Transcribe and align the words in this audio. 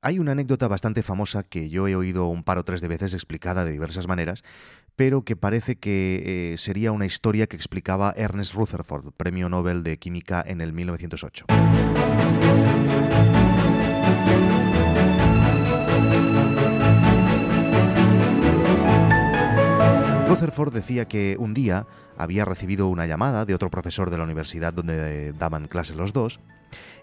Hay 0.00 0.20
una 0.20 0.32
anécdota 0.32 0.68
bastante 0.68 1.02
famosa 1.02 1.42
que 1.42 1.70
yo 1.70 1.88
he 1.88 1.96
oído 1.96 2.28
un 2.28 2.44
par 2.44 2.58
o 2.58 2.64
tres 2.64 2.80
de 2.80 2.86
veces 2.86 3.14
explicada 3.14 3.64
de 3.64 3.72
diversas 3.72 4.06
maneras, 4.06 4.44
pero 4.94 5.24
que 5.24 5.34
parece 5.34 5.76
que 5.76 6.52
eh, 6.52 6.58
sería 6.58 6.92
una 6.92 7.04
historia 7.04 7.48
que 7.48 7.56
explicaba 7.56 8.14
Ernest 8.16 8.54
Rutherford, 8.54 9.12
premio 9.16 9.48
Nobel 9.48 9.82
de 9.82 9.98
Química 9.98 10.44
en 10.46 10.60
el 10.60 10.72
1908. 10.72 11.46
Rutherford 20.58 20.74
decía 20.74 21.06
que 21.06 21.36
un 21.38 21.54
día 21.54 21.86
había 22.16 22.44
recibido 22.44 22.88
una 22.88 23.06
llamada 23.06 23.44
de 23.44 23.54
otro 23.54 23.70
profesor 23.70 24.10
de 24.10 24.18
la 24.18 24.24
universidad 24.24 24.74
donde 24.74 25.32
daban 25.32 25.68
clases 25.68 25.94
los 25.96 26.12
dos, 26.12 26.40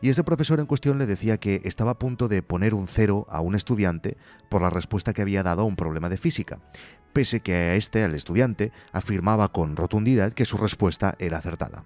y 0.01 0.09
ese 0.09 0.25
profesor 0.25 0.59
en 0.59 0.65
cuestión 0.65 0.99
le 0.99 1.05
decía 1.05 1.37
que 1.37 1.61
estaba 1.63 1.91
a 1.91 1.99
punto 1.99 2.27
de 2.27 2.43
poner 2.43 2.73
un 2.73 2.87
cero 2.87 3.25
a 3.29 3.39
un 3.39 3.55
estudiante 3.55 4.17
por 4.49 4.61
la 4.61 4.69
respuesta 4.69 5.13
que 5.13 5.21
había 5.21 5.41
dado 5.41 5.61
a 5.61 5.65
un 5.65 5.77
problema 5.77 6.09
de 6.09 6.17
física, 6.17 6.59
pese 7.13 7.39
que 7.39 7.53
a 7.53 7.75
este, 7.75 8.03
al 8.03 8.13
estudiante, 8.13 8.73
afirmaba 8.91 9.51
con 9.53 9.77
rotundidad 9.77 10.33
que 10.33 10.45
su 10.45 10.57
respuesta 10.57 11.15
era 11.17 11.37
acertada. 11.37 11.85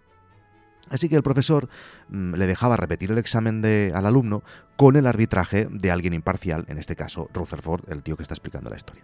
Así 0.89 1.07
que 1.07 1.15
el 1.17 1.23
profesor 1.23 1.69
mm, 2.09 2.33
le 2.33 2.47
dejaba 2.47 2.77
repetir 2.77 3.11
el 3.11 3.19
examen 3.19 3.61
de, 3.61 3.91
al 3.93 4.07
alumno 4.07 4.41
con 4.75 4.95
el 4.95 5.05
arbitraje 5.05 5.67
de 5.69 5.91
alguien 5.91 6.15
imparcial, 6.15 6.65
en 6.67 6.79
este 6.79 6.95
caso 6.95 7.29
Rutherford, 7.31 7.91
el 7.91 8.01
tío 8.01 8.17
que 8.17 8.23
está 8.23 8.33
explicando 8.33 8.71
la 8.71 8.77
historia. 8.77 9.03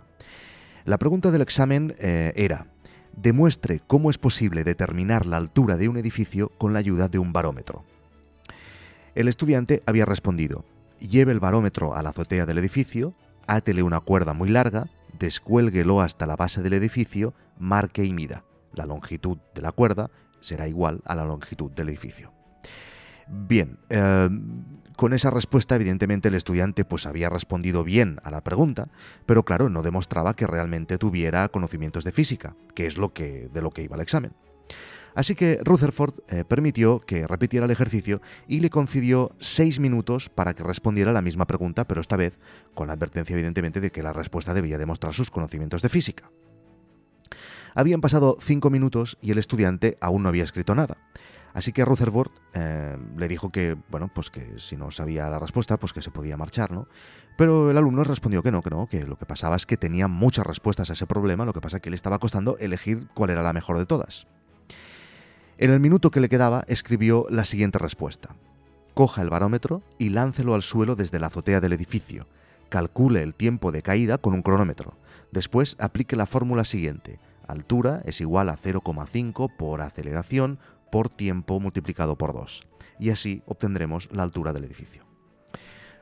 La 0.85 0.99
pregunta 0.99 1.31
del 1.31 1.41
examen 1.41 1.95
eh, 1.97 2.31
era, 2.35 2.67
demuestre 3.17 3.79
cómo 3.87 4.11
es 4.11 4.19
posible 4.19 4.63
determinar 4.63 5.25
la 5.25 5.37
altura 5.37 5.77
de 5.77 5.89
un 5.89 5.97
edificio 5.97 6.49
con 6.59 6.73
la 6.73 6.79
ayuda 6.79 7.07
de 7.07 7.17
un 7.17 7.33
barómetro. 7.33 7.83
El 9.15 9.27
estudiante 9.27 9.81
había 9.87 10.05
respondido, 10.05 10.63
lleve 10.99 11.31
el 11.31 11.39
barómetro 11.39 11.95
a 11.95 12.03
la 12.03 12.11
azotea 12.11 12.45
del 12.45 12.59
edificio, 12.59 13.15
átele 13.47 13.81
una 13.81 13.99
cuerda 13.99 14.35
muy 14.35 14.49
larga, 14.49 14.87
descuélguelo 15.17 16.01
hasta 16.01 16.27
la 16.27 16.35
base 16.35 16.61
del 16.61 16.73
edificio, 16.73 17.33
marque 17.57 18.05
y 18.05 18.13
mida. 18.13 18.43
La 18.71 18.85
longitud 18.85 19.39
de 19.55 19.63
la 19.63 19.71
cuerda 19.71 20.11
será 20.39 20.67
igual 20.67 21.01
a 21.05 21.15
la 21.15 21.25
longitud 21.25 21.71
del 21.71 21.89
edificio. 21.89 22.31
Bien, 23.27 23.79
eh, 23.89 24.29
con 24.95 25.13
esa 25.13 25.29
respuesta 25.29 25.75
evidentemente 25.75 26.29
el 26.29 26.35
estudiante 26.35 26.85
pues 26.85 27.05
había 27.05 27.29
respondido 27.29 27.83
bien 27.83 28.19
a 28.23 28.31
la 28.31 28.43
pregunta, 28.43 28.89
pero 29.25 29.43
claro, 29.43 29.69
no 29.69 29.81
demostraba 29.81 30.35
que 30.35 30.47
realmente 30.47 30.97
tuviera 30.97 31.49
conocimientos 31.49 32.03
de 32.03 32.11
física, 32.11 32.55
que 32.73 32.87
es 32.87 32.97
lo 32.97 33.13
que, 33.13 33.49
de 33.51 33.61
lo 33.61 33.71
que 33.71 33.83
iba 33.83 33.95
el 33.95 34.01
examen. 34.01 34.33
Así 35.15 35.33
que 35.33 35.59
Rutherford 35.63 36.13
eh, 36.27 36.43
permitió 36.43 36.99
que 36.99 37.25
repitiera 37.25 37.65
el 37.65 37.71
ejercicio 37.71 38.21
y 38.47 38.59
le 38.59 38.69
concedió 38.69 39.33
seis 39.39 39.79
minutos 39.79 40.29
para 40.29 40.53
que 40.53 40.63
respondiera 40.63 41.13
la 41.13 41.21
misma 41.21 41.47
pregunta, 41.47 41.87
pero 41.87 42.01
esta 42.01 42.17
vez 42.17 42.37
con 42.73 42.87
la 42.87 42.93
advertencia 42.93 43.33
evidentemente 43.33 43.79
de 43.79 43.91
que 43.91 44.03
la 44.03 44.11
respuesta 44.11 44.53
debía 44.53 44.77
demostrar 44.77 45.13
sus 45.13 45.31
conocimientos 45.31 45.81
de 45.81 45.89
física. 45.89 46.29
Habían 47.75 48.01
pasado 48.01 48.37
cinco 48.39 48.69
minutos 48.69 49.17
y 49.21 49.31
el 49.31 49.37
estudiante 49.37 49.97
aún 49.99 50.23
no 50.23 50.29
había 50.29 50.43
escrito 50.43 50.73
nada. 50.73 50.97
Así 51.53 51.71
que 51.71 51.85
Rutherford 51.85 52.31
eh, 52.53 52.97
le 53.17 53.27
dijo 53.27 53.49
que, 53.49 53.77
bueno, 53.89 54.09
pues 54.13 54.29
que 54.29 54.59
si 54.59 54.75
no 54.75 54.91
sabía 54.91 55.29
la 55.29 55.39
respuesta, 55.39 55.77
pues 55.77 55.93
que 55.93 56.01
se 56.01 56.11
podía 56.11 56.35
marchar, 56.35 56.71
¿no? 56.71 56.87
Pero 57.37 57.71
el 57.71 57.77
alumno 57.77 58.03
respondió 58.03 58.43
que 58.43 58.51
no, 58.51 58.61
que 58.61 58.69
no, 58.69 58.87
que 58.87 59.05
lo 59.05 59.17
que 59.17 59.25
pasaba 59.25 59.55
es 59.55 59.65
que 59.65 59.77
tenía 59.77 60.07
muchas 60.07 60.45
respuestas 60.45 60.89
a 60.89 60.93
ese 60.93 61.07
problema, 61.07 61.45
lo 61.45 61.53
que 61.53 61.61
pasa 61.61 61.77
es 61.77 61.81
que 61.81 61.89
le 61.89 61.95
estaba 61.95 62.19
costando 62.19 62.57
elegir 62.57 63.07
cuál 63.13 63.29
era 63.29 63.41
la 63.41 63.53
mejor 63.53 63.77
de 63.77 63.85
todas. 63.85 64.27
En 65.57 65.71
el 65.71 65.79
minuto 65.79 66.11
que 66.11 66.19
le 66.19 66.27
quedaba, 66.27 66.65
escribió 66.67 67.25
la 67.29 67.45
siguiente 67.45 67.79
respuesta. 67.79 68.35
Coja 68.93 69.21
el 69.21 69.29
barómetro 69.29 69.81
y 69.97 70.09
láncelo 70.09 70.55
al 70.55 70.61
suelo 70.61 70.97
desde 70.97 71.19
la 71.19 71.27
azotea 71.27 71.61
del 71.61 71.71
edificio. 71.71 72.27
Calcule 72.67 73.23
el 73.23 73.33
tiempo 73.33 73.71
de 73.71 73.81
caída 73.81 74.17
con 74.17 74.33
un 74.33 74.41
cronómetro. 74.41 74.97
Después 75.31 75.77
aplique 75.79 76.17
la 76.17 76.25
fórmula 76.25 76.65
siguiente. 76.65 77.19
Altura 77.47 78.01
es 78.05 78.21
igual 78.21 78.49
a 78.49 78.57
0,5 78.57 79.55
por 79.55 79.81
aceleración 79.81 80.59
por 80.91 81.09
tiempo 81.09 81.59
multiplicado 81.59 82.17
por 82.17 82.33
2. 82.33 82.67
Y 82.99 83.09
así 83.09 83.43
obtendremos 83.45 84.09
la 84.11 84.23
altura 84.23 84.53
del 84.53 84.65
edificio. 84.65 85.05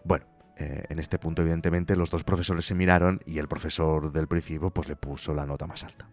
Bueno, 0.03 0.25
eh, 0.57 0.83
en 0.89 0.99
este 0.99 1.17
punto 1.17 1.41
evidentemente 1.41 1.95
los 1.95 2.11
dos 2.11 2.23
profesores 2.23 2.65
se 2.65 2.75
miraron 2.75 3.19
y 3.25 3.39
el 3.39 3.47
profesor 3.47 4.11
del 4.11 4.27
principio 4.27 4.69
pues 4.69 4.87
le 4.87 4.95
puso 4.95 5.33
la 5.33 5.45
nota 5.45 5.65
más 5.65 5.83
alta. 5.83 6.07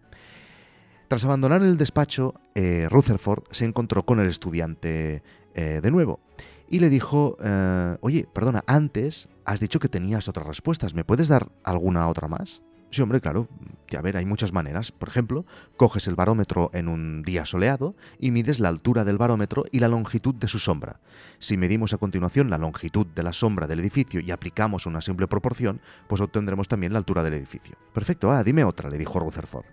Tras 1.09 1.25
abandonar 1.25 1.63
el 1.63 1.77
despacho, 1.77 2.35
eh, 2.55 2.87
Rutherford 2.89 3.45
se 3.51 3.65
encontró 3.65 4.07
con 4.07 4.21
el 4.21 4.29
estudiante 4.29 5.23
eh, 5.55 5.81
de 5.83 5.91
nuevo 5.91 6.21
y 6.69 6.79
le 6.79 6.89
dijo, 6.89 7.37
oye, 8.01 8.29
perdona, 8.33 8.63
antes 8.69 9.29
has 9.45 9.59
dicho 9.59 9.81
que 9.81 9.89
tenías 9.89 10.29
otras 10.29 10.47
respuestas, 10.47 10.95
¿me 10.95 11.03
puedes 11.03 11.27
dar 11.27 11.51
alguna 11.65 12.07
otra 12.07 12.29
más? 12.29 12.63
Sí, 12.93 13.03
hombre, 13.03 13.21
claro. 13.21 13.49
Ya 13.91 14.01
ver, 14.01 14.17
hay 14.17 14.25
muchas 14.25 14.53
maneras. 14.53 14.93
Por 14.93 15.09
ejemplo, 15.09 15.45
coges 15.77 16.07
el 16.07 16.15
barómetro 16.15 16.71
en 16.73 16.89
un 16.89 17.23
día 17.23 17.45
soleado 17.45 17.97
y 18.21 18.31
mides 18.31 18.61
la 18.61 18.69
altura 18.69 19.05
del 19.05 19.19
barómetro 19.19 19.65
y 19.73 19.81
la 19.81 19.89
longitud 19.89 20.35
de 20.37 20.47
su 20.47 20.61
sombra. 20.61 21.01
Si 21.41 21.57
medimos 21.57 21.93
a 21.93 21.99
continuación 21.99 22.51
la 22.51 22.59
longitud 22.59 23.07
de 23.07 23.25
la 23.25 23.33
sombra 23.33 23.67
del 23.67 23.81
edificio 23.81 24.21
y 24.21 24.31
aplicamos 24.31 24.87
una 24.87 25.01
simple 25.01 25.27
proporción, 25.27 25.81
pues 26.07 26.21
obtendremos 26.21 26.69
también 26.69 26.93
la 26.93 27.01
altura 27.01 27.25
del 27.25 27.35
edificio. 27.35 27.77
Perfecto, 27.93 28.31
ah, 28.31 28.45
dime 28.45 28.63
otra, 28.63 28.89
le 28.89 28.97
dijo 28.97 29.19
Rutherford. 29.19 29.67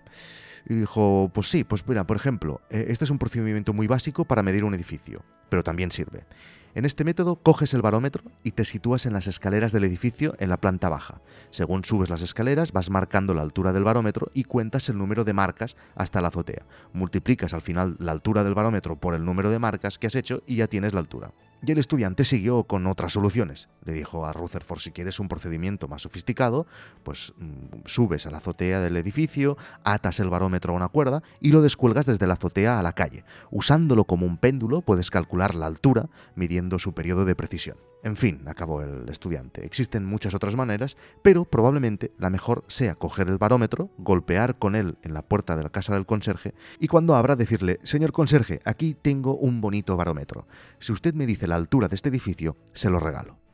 Y 0.68 0.74
dijo, 0.74 1.30
pues 1.32 1.48
sí, 1.48 1.64
pues 1.64 1.86
mira, 1.88 2.06
por 2.06 2.16
ejemplo, 2.16 2.60
eh, 2.70 2.86
este 2.88 3.04
es 3.04 3.10
un 3.10 3.18
procedimiento 3.18 3.72
muy 3.72 3.86
básico 3.86 4.24
para 4.26 4.42
medir 4.42 4.64
un 4.64 4.74
edificio, 4.74 5.24
pero 5.48 5.62
también 5.62 5.90
sirve. 5.90 6.26
En 6.74 6.84
este 6.84 7.02
método 7.04 7.36
coges 7.36 7.72
el 7.72 7.82
barómetro 7.82 8.22
y 8.44 8.52
te 8.52 8.64
sitúas 8.64 9.06
en 9.06 9.14
las 9.14 9.26
escaleras 9.26 9.72
del 9.72 9.84
edificio 9.84 10.34
en 10.38 10.50
la 10.50 10.60
planta 10.60 10.88
baja. 10.88 11.22
Según 11.50 11.84
subes 11.84 12.10
las 12.10 12.22
escaleras 12.22 12.72
vas 12.72 12.90
marcando 12.90 13.34
la 13.34 13.42
altura 13.42 13.72
del 13.72 13.84
barómetro 13.84 14.30
y 14.34 14.44
cuentas 14.44 14.88
el 14.90 14.98
número 14.98 15.24
de 15.24 15.32
marcas 15.32 15.74
hasta 15.96 16.20
la 16.20 16.28
azotea. 16.28 16.66
Multiplicas 16.92 17.54
al 17.54 17.62
final 17.62 17.96
la 17.98 18.12
altura 18.12 18.44
del 18.44 18.54
barómetro 18.54 19.00
por 19.00 19.14
el 19.14 19.24
número 19.24 19.50
de 19.50 19.58
marcas 19.58 19.98
que 19.98 20.06
has 20.06 20.14
hecho 20.14 20.42
y 20.46 20.56
ya 20.56 20.68
tienes 20.68 20.92
la 20.92 21.00
altura. 21.00 21.32
Y 21.66 21.72
el 21.72 21.78
estudiante 21.78 22.24
siguió 22.24 22.64
con 22.64 22.86
otras 22.86 23.12
soluciones. 23.12 23.68
Le 23.84 23.92
dijo 23.92 24.24
a 24.24 24.32
Rutherford, 24.32 24.78
si 24.78 24.92
quieres 24.92 25.18
un 25.18 25.28
procedimiento 25.28 25.88
más 25.88 26.02
sofisticado, 26.02 26.66
pues 27.02 27.32
mm, 27.36 27.86
subes 27.86 28.26
a 28.26 28.30
la 28.30 28.38
azotea 28.38 28.80
del 28.80 28.96
edificio, 28.96 29.56
atas 29.82 30.20
el 30.20 30.30
barómetro 30.30 30.72
a 30.72 30.76
una 30.76 30.88
cuerda 30.88 31.22
y 31.40 31.50
lo 31.50 31.60
descuelgas 31.60 32.06
desde 32.06 32.26
la 32.26 32.34
azotea 32.34 32.78
a 32.78 32.82
la 32.82 32.92
calle. 32.92 33.24
Usándolo 33.50 34.04
como 34.04 34.26
un 34.26 34.36
péndulo 34.36 34.82
puedes 34.82 35.10
calcular 35.10 35.54
la 35.54 35.66
altura 35.66 36.08
midiendo 36.36 36.78
su 36.78 36.92
periodo 36.92 37.24
de 37.24 37.34
precisión. 37.34 37.87
En 38.04 38.16
fin, 38.16 38.42
acabó 38.46 38.82
el 38.82 39.08
estudiante, 39.08 39.66
existen 39.66 40.04
muchas 40.04 40.32
otras 40.32 40.54
maneras, 40.54 40.96
pero 41.22 41.44
probablemente 41.44 42.12
la 42.16 42.30
mejor 42.30 42.64
sea 42.68 42.94
coger 42.94 43.28
el 43.28 43.38
barómetro, 43.38 43.90
golpear 43.98 44.56
con 44.56 44.76
él 44.76 44.98
en 45.02 45.14
la 45.14 45.22
puerta 45.22 45.56
de 45.56 45.64
la 45.64 45.70
casa 45.70 45.94
del 45.94 46.06
conserje 46.06 46.54
y 46.78 46.86
cuando 46.86 47.16
abra 47.16 47.34
decirle, 47.34 47.80
señor 47.82 48.12
conserje, 48.12 48.60
aquí 48.64 48.94
tengo 48.94 49.34
un 49.36 49.60
bonito 49.60 49.96
barómetro. 49.96 50.46
Si 50.78 50.92
usted 50.92 51.14
me 51.14 51.26
dice 51.26 51.48
la 51.48 51.56
altura 51.56 51.88
de 51.88 51.96
este 51.96 52.08
edificio, 52.08 52.56
se 52.72 52.88
lo 52.88 53.00
regalo. 53.00 53.47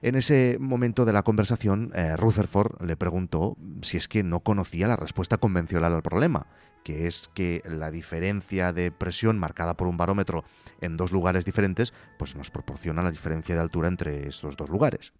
En 0.00 0.14
ese 0.14 0.58
momento 0.60 1.04
de 1.04 1.12
la 1.12 1.24
conversación, 1.24 1.90
eh, 1.94 2.16
Rutherford 2.16 2.82
le 2.82 2.96
preguntó 2.96 3.56
si 3.82 3.96
es 3.96 4.06
que 4.06 4.22
no 4.22 4.40
conocía 4.40 4.86
la 4.86 4.96
respuesta 4.96 5.38
convencional 5.38 5.92
al 5.92 6.02
problema, 6.02 6.46
que 6.84 7.08
es 7.08 7.28
que 7.34 7.62
la 7.64 7.90
diferencia 7.90 8.72
de 8.72 8.92
presión 8.92 9.38
marcada 9.38 9.76
por 9.76 9.88
un 9.88 9.96
barómetro 9.96 10.44
en 10.80 10.96
dos 10.96 11.10
lugares 11.10 11.44
diferentes, 11.44 11.92
pues 12.16 12.36
nos 12.36 12.50
proporciona 12.50 13.02
la 13.02 13.10
diferencia 13.10 13.56
de 13.56 13.60
altura 13.60 13.88
entre 13.88 14.28
estos 14.28 14.56
dos 14.56 14.68
lugares. 14.68 15.12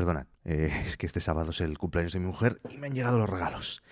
Perdonad, 0.00 0.26
eh, 0.44 0.72
es 0.86 0.96
que 0.96 1.04
este 1.04 1.20
sábado 1.20 1.50
es 1.50 1.60
el 1.60 1.76
cumpleaños 1.76 2.14
de 2.14 2.20
mi 2.20 2.26
mujer 2.26 2.58
y 2.70 2.78
me 2.78 2.86
han 2.86 2.94
llegado 2.94 3.18
los 3.18 3.28
regalos. 3.28 3.82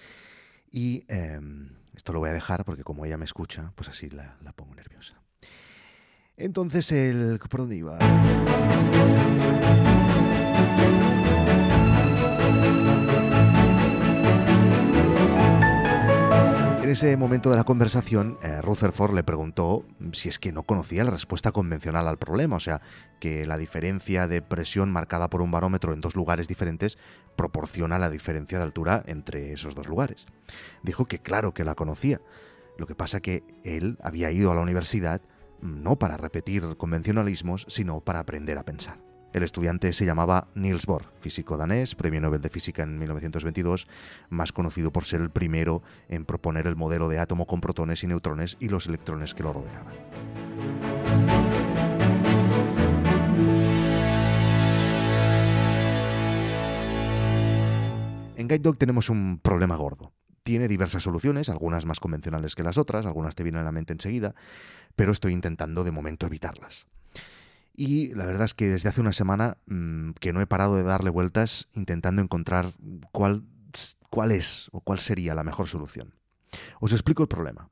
Y 0.70 1.04
em, 1.08 1.76
esto 1.94 2.14
lo 2.14 2.20
voy 2.20 2.30
a 2.30 2.32
dejar 2.32 2.64
porque 2.64 2.82
como 2.82 3.04
ella 3.04 3.18
me 3.18 3.26
escucha, 3.26 3.72
pues 3.74 3.90
así 3.90 4.08
la, 4.08 4.38
la 4.42 4.52
pongo 4.52 4.74
nerviosa. 4.74 5.17
Entonces, 6.38 6.92
el, 6.92 7.40
¿por 7.50 7.60
dónde 7.60 7.76
iba? 7.76 7.98
En 16.80 16.92
ese 16.92 17.16
momento 17.16 17.50
de 17.50 17.56
la 17.56 17.64
conversación, 17.64 18.38
eh, 18.40 18.62
Rutherford 18.62 19.14
le 19.14 19.24
preguntó 19.24 19.84
si 20.12 20.28
es 20.28 20.38
que 20.38 20.52
no 20.52 20.62
conocía 20.62 21.04
la 21.04 21.10
respuesta 21.10 21.50
convencional 21.50 22.06
al 22.06 22.18
problema, 22.18 22.56
o 22.56 22.60
sea, 22.60 22.80
que 23.18 23.44
la 23.44 23.58
diferencia 23.58 24.28
de 24.28 24.40
presión 24.40 24.92
marcada 24.92 25.28
por 25.28 25.42
un 25.42 25.50
barómetro 25.50 25.92
en 25.92 26.00
dos 26.00 26.14
lugares 26.14 26.46
diferentes 26.46 26.98
proporciona 27.36 27.98
la 27.98 28.10
diferencia 28.10 28.58
de 28.58 28.64
altura 28.64 29.02
entre 29.06 29.52
esos 29.52 29.74
dos 29.74 29.88
lugares. 29.88 30.24
Dijo 30.84 31.04
que 31.04 31.18
claro 31.18 31.52
que 31.52 31.64
la 31.64 31.74
conocía, 31.74 32.20
lo 32.78 32.86
que 32.86 32.94
pasa 32.94 33.20
que 33.20 33.42
él 33.64 33.98
había 34.02 34.30
ido 34.30 34.52
a 34.52 34.54
la 34.54 34.62
universidad 34.62 35.20
no 35.60 35.98
para 35.98 36.16
repetir 36.16 36.76
convencionalismos, 36.76 37.66
sino 37.68 38.00
para 38.00 38.20
aprender 38.20 38.58
a 38.58 38.64
pensar. 38.64 39.08
El 39.32 39.42
estudiante 39.42 39.92
se 39.92 40.06
llamaba 40.06 40.48
Niels 40.54 40.86
Bohr, 40.86 41.12
físico 41.20 41.58
danés, 41.58 41.94
premio 41.94 42.20
Nobel 42.20 42.40
de 42.40 42.48
Física 42.48 42.82
en 42.82 42.98
1922, 42.98 43.86
más 44.30 44.52
conocido 44.52 44.90
por 44.90 45.04
ser 45.04 45.20
el 45.20 45.30
primero 45.30 45.82
en 46.08 46.24
proponer 46.24 46.66
el 46.66 46.76
modelo 46.76 47.08
de 47.08 47.18
átomo 47.18 47.46
con 47.46 47.60
protones 47.60 48.02
y 48.02 48.06
neutrones 48.06 48.56
y 48.58 48.70
los 48.70 48.86
electrones 48.86 49.34
que 49.34 49.42
lo 49.42 49.52
rodeaban. 49.52 49.94
En 58.36 58.48
Guide 58.48 58.60
Dog 58.60 58.78
tenemos 58.78 59.10
un 59.10 59.40
problema 59.42 59.76
gordo. 59.76 60.17
Tiene 60.48 60.66
diversas 60.66 61.02
soluciones, 61.02 61.50
algunas 61.50 61.84
más 61.84 62.00
convencionales 62.00 62.54
que 62.54 62.62
las 62.62 62.78
otras, 62.78 63.04
algunas 63.04 63.34
te 63.34 63.42
vienen 63.42 63.60
a 63.60 63.64
la 63.64 63.70
mente 63.70 63.92
enseguida, 63.92 64.34
pero 64.96 65.12
estoy 65.12 65.34
intentando 65.34 65.84
de 65.84 65.90
momento 65.90 66.24
evitarlas. 66.24 66.86
Y 67.74 68.14
la 68.14 68.24
verdad 68.24 68.46
es 68.46 68.54
que 68.54 68.66
desde 68.66 68.88
hace 68.88 69.02
una 69.02 69.12
semana 69.12 69.58
mm, 69.66 70.12
que 70.12 70.32
no 70.32 70.40
he 70.40 70.46
parado 70.46 70.76
de 70.76 70.84
darle 70.84 71.10
vueltas 71.10 71.68
intentando 71.74 72.22
encontrar 72.22 72.72
cuál, 73.12 73.44
cuál 74.08 74.32
es 74.32 74.70
o 74.72 74.80
cuál 74.80 75.00
sería 75.00 75.34
la 75.34 75.44
mejor 75.44 75.68
solución. 75.68 76.14
Os 76.80 76.92
explico 76.92 77.22
el 77.22 77.28
problema. 77.28 77.68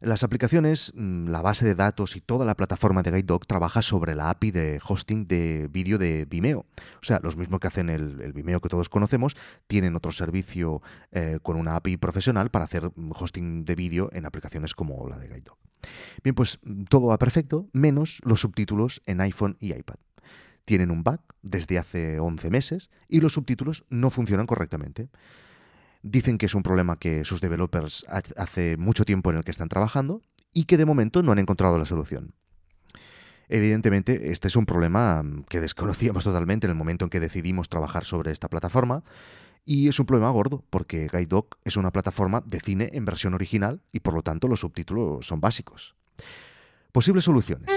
Las 0.00 0.22
aplicaciones, 0.22 0.92
mm, 0.94 1.28
la 1.28 1.42
base 1.42 1.64
de 1.64 1.74
datos 1.74 2.14
y 2.14 2.20
toda 2.20 2.46
la 2.46 2.54
plataforma 2.54 3.02
de 3.02 3.10
GuideDog 3.10 3.46
trabaja 3.46 3.82
sobre 3.82 4.14
la 4.14 4.30
API 4.30 4.50
de 4.52 4.80
hosting 4.86 5.26
de 5.26 5.68
vídeo 5.68 5.98
de 5.98 6.24
Vimeo. 6.24 6.66
O 7.00 7.04
sea, 7.04 7.18
los 7.22 7.36
mismos 7.36 7.58
que 7.58 7.66
hacen 7.66 7.90
el, 7.90 8.32
Vimeo 8.32 8.60
que 8.60 8.68
todos 8.68 8.88
conocemos, 8.88 9.36
tienen 9.66 9.96
otro 9.96 10.12
servicio 10.12 10.82
eh, 11.10 11.38
con 11.42 11.56
una 11.56 11.74
API 11.76 11.96
profesional 11.96 12.50
para 12.50 12.66
hacer 12.66 12.90
hosting 13.10 13.64
de 13.64 13.74
vídeo 13.74 14.08
en 14.12 14.24
aplicaciones 14.26 14.74
como 14.74 15.08
la 15.08 15.18
de 15.18 15.28
GuideDog. 15.28 15.58
Bien, 16.22 16.34
pues 16.34 16.60
todo 16.88 17.08
va 17.08 17.18
perfecto, 17.18 17.68
menos 17.72 18.20
los 18.24 18.40
subtítulos 18.40 19.02
en 19.06 19.20
iPhone 19.20 19.56
y 19.60 19.72
iPad. 19.72 19.96
Tienen 20.64 20.90
un 20.90 21.02
bug 21.02 21.20
desde 21.42 21.78
hace 21.78 22.20
11 22.20 22.50
meses 22.50 22.90
y 23.08 23.20
los 23.20 23.32
subtítulos 23.32 23.84
no 23.88 24.10
funcionan 24.10 24.46
correctamente. 24.46 25.08
Dicen 26.02 26.38
que 26.38 26.46
es 26.46 26.54
un 26.54 26.62
problema 26.62 26.98
que 26.98 27.24
sus 27.24 27.40
developers 27.40 28.06
hace 28.08 28.76
mucho 28.76 29.04
tiempo 29.04 29.30
en 29.30 29.38
el 29.38 29.44
que 29.44 29.50
están 29.50 29.68
trabajando 29.68 30.22
y 30.52 30.64
que 30.64 30.76
de 30.76 30.86
momento 30.86 31.22
no 31.22 31.32
han 31.32 31.38
encontrado 31.38 31.78
la 31.78 31.86
solución. 31.86 32.34
Evidentemente, 33.48 34.30
este 34.30 34.48
es 34.48 34.56
un 34.56 34.66
problema 34.66 35.24
que 35.48 35.60
desconocíamos 35.60 36.24
totalmente 36.24 36.66
en 36.66 36.70
el 36.70 36.76
momento 36.76 37.04
en 37.04 37.10
que 37.10 37.20
decidimos 37.20 37.68
trabajar 37.68 38.04
sobre 38.04 38.32
esta 38.32 38.48
plataforma 38.48 39.04
y 39.64 39.88
es 39.88 39.98
un 40.00 40.06
problema 40.06 40.30
gordo, 40.30 40.64
porque 40.70 41.08
Guide 41.12 41.42
es 41.64 41.76
una 41.76 41.90
plataforma 41.90 42.42
de 42.46 42.60
cine 42.60 42.88
en 42.92 43.04
versión 43.04 43.34
original 43.34 43.82
y 43.92 44.00
por 44.00 44.14
lo 44.14 44.22
tanto 44.22 44.48
los 44.48 44.60
subtítulos 44.60 45.26
son 45.26 45.40
básicos. 45.40 45.94
Posibles 46.90 47.24
soluciones. 47.24 47.70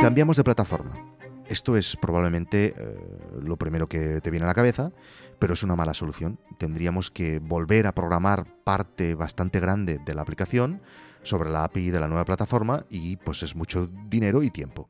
Cambiamos 0.00 0.36
de 0.36 0.44
plataforma. 0.44 1.09
Esto 1.50 1.76
es 1.76 1.96
probablemente 1.96 2.74
eh, 2.76 2.96
lo 3.42 3.56
primero 3.56 3.88
que 3.88 4.20
te 4.20 4.30
viene 4.30 4.44
a 4.44 4.46
la 4.46 4.54
cabeza, 4.54 4.92
pero 5.40 5.54
es 5.54 5.64
una 5.64 5.74
mala 5.74 5.94
solución. 5.94 6.38
Tendríamos 6.58 7.10
que 7.10 7.40
volver 7.40 7.88
a 7.88 7.92
programar 7.92 8.46
parte 8.62 9.16
bastante 9.16 9.58
grande 9.58 9.98
de 9.98 10.14
la 10.14 10.22
aplicación 10.22 10.80
sobre 11.24 11.50
la 11.50 11.64
API 11.64 11.90
de 11.90 11.98
la 11.98 12.06
nueva 12.06 12.24
plataforma 12.24 12.86
y 12.88 13.16
pues 13.16 13.42
es 13.42 13.56
mucho 13.56 13.90
dinero 14.08 14.44
y 14.44 14.50
tiempo. 14.50 14.88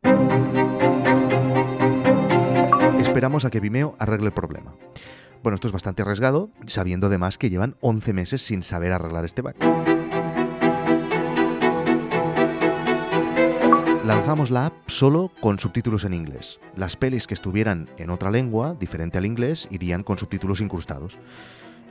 Esperamos 2.99 3.47
a 3.47 3.51
que 3.51 3.61
Vimeo 3.61 3.97
arregle 3.99 4.27
el 4.27 4.35
problema. 4.35 4.77
Bueno, 5.43 5.55
esto 5.55 5.67
es 5.67 5.73
bastante 5.73 6.03
arriesgado, 6.03 6.51
sabiendo 6.67 7.07
además 7.07 7.39
que 7.39 7.49
llevan 7.49 7.77
11 7.81 8.13
meses 8.13 8.43
sin 8.43 8.63
saber 8.63 8.93
arreglar 8.93 9.25
este 9.25 9.41
bug. 9.41 9.55
Lanzamos 14.11 14.51
la 14.51 14.67
app 14.67 14.75
solo 14.89 15.31
con 15.41 15.61
subtítulos 15.61 16.03
en 16.03 16.15
inglés. 16.15 16.59
Las 16.75 16.97
pelis 16.97 17.29
que 17.29 17.35
estuvieran 17.35 17.89
en 17.97 18.11
otra 18.11 18.33
lengua, 18.33 18.75
diferente 18.75 19.19
al 19.19 19.25
inglés, 19.25 19.69
irían 19.71 20.03
con 20.03 20.19
subtítulos 20.19 20.61
incrustados. 20.61 21.21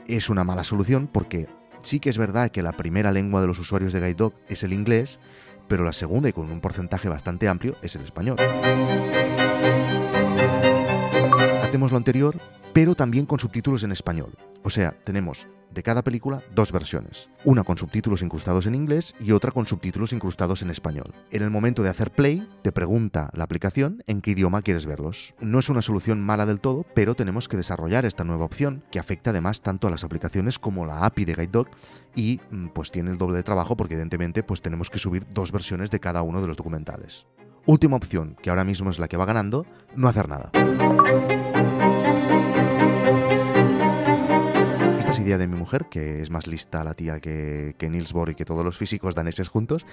Es 0.06 0.28
una 0.28 0.44
mala 0.44 0.62
solución 0.62 1.08
porque 1.10 1.48
sí 1.80 1.98
que 1.98 2.10
es 2.10 2.18
verdad 2.18 2.50
que 2.50 2.62
la 2.62 2.72
primera 2.72 3.10
lengua 3.10 3.40
de 3.40 3.46
los 3.46 3.58
usuarios 3.58 3.94
de 3.94 4.00
Guide 4.00 4.32
es 4.50 4.62
el 4.62 4.74
inglés, 4.74 5.18
pero 5.66 5.82
la 5.82 5.94
segunda 5.94 6.28
y 6.28 6.34
con 6.34 6.52
un 6.52 6.60
porcentaje 6.60 7.08
bastante 7.08 7.48
amplio 7.48 7.76
es 7.80 7.96
el 7.96 8.02
español. 8.02 8.36
Hacemos 11.62 11.90
lo 11.90 11.96
anterior, 11.96 12.38
pero 12.74 12.94
también 12.94 13.24
con 13.24 13.40
subtítulos 13.40 13.82
en 13.82 13.92
español. 13.92 14.36
O 14.62 14.68
sea, 14.68 14.94
tenemos 15.04 15.48
de 15.72 15.82
cada 15.82 16.02
película 16.02 16.42
dos 16.54 16.72
versiones, 16.72 17.30
una 17.44 17.64
con 17.64 17.78
subtítulos 17.78 18.22
incrustados 18.22 18.66
en 18.66 18.74
inglés 18.74 19.14
y 19.20 19.32
otra 19.32 19.50
con 19.50 19.66
subtítulos 19.66 20.12
incrustados 20.12 20.62
en 20.62 20.70
español. 20.70 21.14
En 21.30 21.42
el 21.42 21.50
momento 21.50 21.82
de 21.82 21.88
hacer 21.88 22.10
play, 22.10 22.48
te 22.62 22.72
pregunta 22.72 23.30
la 23.34 23.44
aplicación 23.44 24.02
en 24.06 24.20
qué 24.20 24.32
idioma 24.32 24.62
quieres 24.62 24.86
verlos. 24.86 25.34
No 25.40 25.58
es 25.58 25.68
una 25.68 25.82
solución 25.82 26.20
mala 26.20 26.46
del 26.46 26.60
todo, 26.60 26.84
pero 26.94 27.14
tenemos 27.14 27.48
que 27.48 27.56
desarrollar 27.56 28.04
esta 28.04 28.24
nueva 28.24 28.44
opción, 28.44 28.82
que 28.90 28.98
afecta 28.98 29.30
además 29.30 29.60
tanto 29.60 29.88
a 29.88 29.90
las 29.90 30.04
aplicaciones 30.04 30.58
como 30.58 30.86
la 30.86 31.04
API 31.04 31.24
de 31.24 31.34
GuideDog 31.34 31.68
y 32.14 32.40
mm, 32.50 32.68
pues 32.68 32.90
tiene 32.90 33.10
el 33.10 33.18
doble 33.18 33.36
de 33.36 33.42
trabajo 33.42 33.76
porque 33.76 33.94
evidentemente 33.94 34.42
pues 34.42 34.62
tenemos 34.62 34.90
que 34.90 34.98
subir 34.98 35.26
dos 35.28 35.52
versiones 35.52 35.90
de 35.90 36.00
cada 36.00 36.22
uno 36.22 36.40
de 36.40 36.46
los 36.46 36.56
documentales. 36.56 37.26
Última 37.66 37.96
opción, 37.96 38.36
que 38.42 38.50
ahora 38.50 38.64
mismo 38.64 38.90
es 38.90 38.98
la 38.98 39.08
que 39.08 39.16
va 39.16 39.26
ganando, 39.26 39.66
no 39.94 40.08
hacer 40.08 40.28
nada. 40.28 40.50
Es 45.10 45.18
idea 45.18 45.38
de 45.38 45.48
mi 45.48 45.56
mujer, 45.56 45.86
que 45.90 46.22
es 46.22 46.30
más 46.30 46.46
lista 46.46 46.84
la 46.84 46.94
tía 46.94 47.18
que, 47.18 47.74
que 47.76 47.90
Niels 47.90 48.12
Bohr 48.12 48.30
y 48.30 48.36
que 48.36 48.44
todos 48.44 48.64
los 48.64 48.78
físicos 48.78 49.16
daneses 49.16 49.48
juntos, 49.48 49.84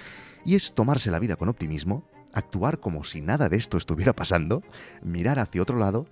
y 0.44 0.54
es 0.54 0.70
tomarse 0.70 1.10
la 1.10 1.18
vida 1.18 1.34
con 1.34 1.48
optimismo, 1.48 2.04
actuar 2.32 2.78
como 2.78 3.02
si 3.02 3.20
nada 3.20 3.48
de 3.48 3.56
esto 3.56 3.78
estuviera 3.78 4.12
pasando, 4.12 4.62
mirar 5.02 5.40
hacia 5.40 5.60
otro 5.60 5.76
lado 5.76 6.06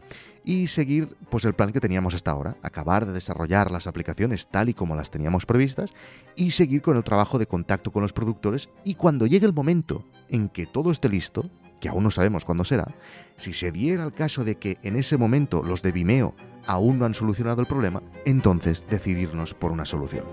y 0.45 0.67
seguir 0.67 1.17
pues 1.31 1.45
el 1.45 1.55
plan 1.55 1.71
que 1.71 1.79
teníamos 1.79 2.15
hasta 2.15 2.33
ahora, 2.33 2.57
acabar 2.65 3.07
de 3.07 3.13
desarrollar 3.13 3.71
las 3.71 3.87
aplicaciones 3.87 4.49
tal 4.49 4.71
y 4.71 4.75
como 4.75 4.97
las 4.97 5.13
teníamos 5.13 5.47
previstas 5.47 5.93
y 6.35 6.51
seguir 6.51 6.83
con 6.83 6.97
el 6.97 7.05
trabajo 7.05 7.39
de 7.39 7.47
contacto 7.47 7.93
con 7.93 8.03
los 8.03 8.13
productores 8.13 8.71
y 8.85 8.97
cuando 8.97 9.27
llegue 9.27 9.47
el 9.47 9.55
momento 9.55 10.05
en 10.29 10.49
que 10.49 10.67
todo 10.67 10.91
esté 10.91 11.09
listo, 11.09 11.49
que 11.81 11.89
aún 11.89 12.05
no 12.05 12.11
sabemos 12.11 12.45
cuándo 12.45 12.65
será, 12.65 12.95
si 13.37 13.53
se 13.53 13.73
diera 13.73 14.05
el 14.05 14.13
caso 14.13 14.45
de 14.45 14.57
que 14.57 14.79
en 14.83 14.97
ese 14.97 15.17
momento 15.17 15.63
los 15.63 15.83
de 15.83 15.93
Vimeo 15.93 16.35
aún 16.67 16.99
no 16.99 17.05
han 17.05 17.15
solucionado 17.15 17.61
el 17.61 17.67
problema, 17.67 18.03
entonces 18.25 18.85
decidirnos 18.89 19.55
por 19.55 19.73
una 19.73 19.85
solución. 19.85 20.25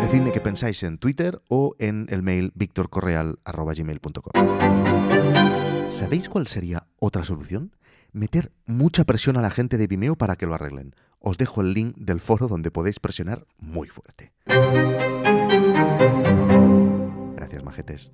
Decidme 0.00 0.32
qué 0.32 0.40
pensáis 0.40 0.82
en 0.84 0.98
Twitter 0.98 1.42
o 1.48 1.74
en 1.78 2.06
el 2.10 2.22
mail 2.22 2.52
victorcorreal.gmail.com. 2.54 4.32
¿Sabéis 5.90 6.28
cuál 6.28 6.46
sería 6.46 6.86
otra 7.00 7.24
solución? 7.24 7.74
Meter 8.12 8.52
mucha 8.66 9.04
presión 9.04 9.36
a 9.36 9.42
la 9.42 9.50
gente 9.50 9.76
de 9.76 9.86
Vimeo 9.86 10.16
para 10.16 10.36
que 10.36 10.46
lo 10.46 10.54
arreglen. 10.54 10.94
Os 11.18 11.36
dejo 11.36 11.60
el 11.60 11.74
link 11.74 11.96
del 11.96 12.20
foro 12.20 12.48
donde 12.48 12.70
podéis 12.70 13.00
presionar 13.00 13.46
muy 13.58 13.88
fuerte. 13.88 14.32
Gracias, 17.36 17.64
majetes. 17.64 18.12